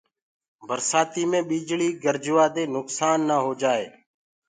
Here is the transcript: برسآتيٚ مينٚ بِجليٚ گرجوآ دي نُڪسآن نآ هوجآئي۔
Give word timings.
برسآتيٚ 0.67 1.29
مينٚ 1.31 1.47
بِجليٚ 1.49 1.97
گرجوآ 2.03 2.45
دي 2.55 2.63
نُڪسآن 2.75 3.17
نآ 3.27 3.35
هوجآئي۔ 3.45 3.87